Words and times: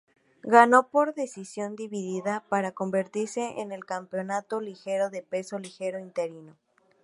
Ganó 0.47 0.87
por 0.87 1.13
decisión 1.13 1.75
dividida 1.75 2.43
para 2.49 2.71
convertirse 2.71 3.59
en 3.59 3.71
el 3.71 3.85
Campeonato 3.85 4.59
Ligero 4.59 5.11
de 5.11 5.21
peso 5.21 5.59
ligero 5.59 5.99
interino. 5.99 6.57